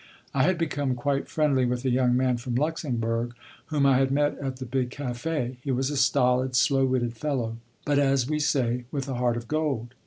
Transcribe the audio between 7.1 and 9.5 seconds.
fellow, but, as we say, with a heart of